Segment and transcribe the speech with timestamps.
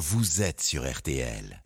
[0.00, 1.62] vous êtes sur RTL.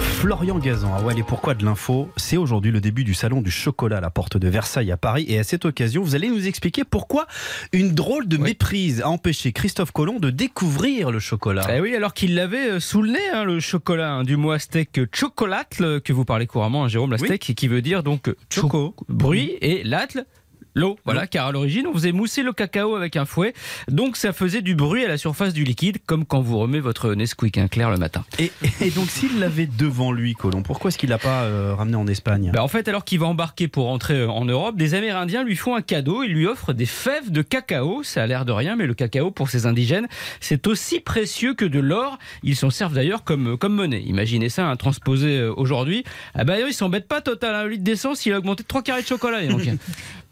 [0.00, 3.52] Florian Gazan, ah ouais, et pourquoi de l'info C'est aujourd'hui le début du salon du
[3.52, 5.24] chocolat à la porte de Versailles à Paris.
[5.28, 7.28] Et à cette occasion, vous allez nous expliquer pourquoi
[7.72, 11.64] une drôle de méprise a empêché Christophe Colomb de découvrir le chocolat.
[11.72, 14.50] Eh oui, alors qu'il l'avait euh, sous le nez, hein, le chocolat, hein, du mot
[14.50, 18.96] aztèque chocolatl, que vous parlez couramment, hein, Jérôme Lastec, qui veut dire donc Choco.
[19.08, 20.26] bruit, et l'atl,
[20.74, 20.98] l'eau.
[21.04, 23.54] Voilà, car à l'origine, on faisait mousser le cacao avec un fouet,
[23.88, 27.14] donc ça faisait du bruit à la surface du liquide, comme quand vous remet votre
[27.14, 28.24] Nesquik hein, clair le matin.
[28.38, 31.96] Et, et donc, s'il l'avait devant lui, Colomb, pourquoi est-ce qu'il l'a pas euh, ramené
[31.96, 32.50] en Espagne?
[32.52, 35.56] Bah, en fait, alors qu'il va embarquer pour rentrer euh, en Europe, des Amérindiens lui
[35.56, 36.22] font un cadeau.
[36.22, 38.02] Ils lui offrent des fèves de cacao.
[38.02, 40.08] Ça a l'air de rien, mais le cacao, pour ces indigènes,
[40.40, 42.18] c'est aussi précieux que de l'or.
[42.42, 44.02] Ils s'en servent d'ailleurs comme, comme monnaie.
[44.02, 46.04] Imaginez ça, hein, transposé euh, aujourd'hui.
[46.34, 47.54] Ah bah, ils s'embêtent pas total.
[47.54, 49.46] Un litre d'essence, il a augmenté de 3 carrés de chocolat.
[49.46, 49.62] donc.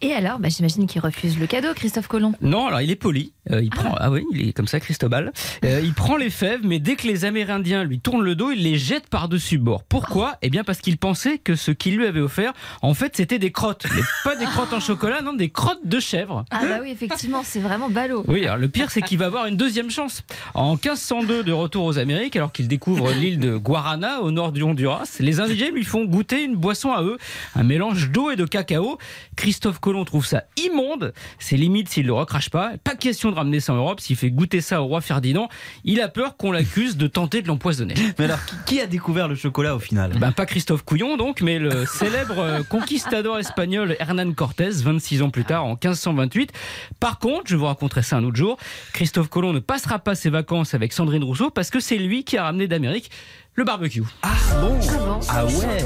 [0.02, 2.34] Et alors, bah, j'imagine qu'il refuse le cadeau, Christophe Colomb.
[2.40, 3.32] Non, alors il est poli.
[3.50, 5.32] Euh, il prend, ah oui, il est comme ça, Cristobal.
[5.64, 8.62] Euh, il prend les fèves, mais dès que les Amérindiens lui tournent le dos, il
[8.62, 9.84] les jette par-dessus bord.
[9.84, 10.36] Pourquoi?
[10.42, 12.52] Eh bien, parce qu'il pensait que ce qu'il lui avait offert,
[12.82, 13.86] en fait, c'était des crottes.
[13.94, 16.44] Mais pas des crottes en chocolat, non, des crottes de chèvre.
[16.50, 18.24] Ah bah oui, effectivement, c'est vraiment ballot.
[18.28, 20.24] Oui, alors le pire, c'est qu'il va avoir une deuxième chance.
[20.54, 24.62] En 1502, de retour aux Amériques, alors qu'il découvre l'île de Guarana, au nord du
[24.62, 27.18] Honduras, les indigènes lui font goûter une boisson à eux,
[27.54, 28.98] un mélange d'eau et de cacao.
[29.36, 31.12] Christophe Colomb trouve ça immonde.
[31.38, 32.72] C'est limite s'il le recrache pas.
[32.82, 34.00] Pas question de ramener ça en Europe.
[34.00, 35.48] S'il fait goûter ça au roi Ferdinand,
[35.84, 37.94] il a peur qu'on l'accuse de tenter de l'empoisonner.
[38.18, 40.12] Mais alors, qui, a découvert le chocolat au final?
[40.18, 45.30] Ben, pas Christophe Couillon donc, mais le célèbre euh, conquistador espagnol Hernán Cortés, 26 ans
[45.30, 46.52] plus tard, en 1528.
[47.00, 48.58] Par contre, je vous raconterai ça un autre jour,
[48.92, 52.36] Christophe Colomb ne passera pas ses vacances avec Sandrine Rousseau parce que c'est lui qui
[52.36, 53.10] a ramené d'Amérique
[53.54, 54.02] le barbecue.
[54.22, 54.78] Ah bon?
[54.78, 55.20] Bon?
[55.28, 55.84] Ah ouais?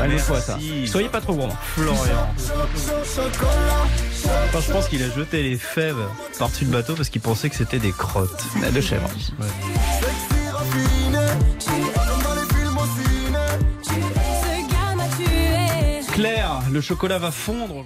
[0.00, 0.56] Allez, fois ça.
[0.56, 0.86] Merci.
[0.86, 1.56] Soyez pas trop gourmand.
[1.74, 2.28] Florian.
[4.52, 7.54] Enfin, je pense qu'il a jeté les fèves par-dessus le bateau parce qu'il pensait que
[7.54, 8.44] c'était des crottes.
[8.74, 9.08] De chèvre.
[16.12, 17.84] Claire, le chocolat va fondre.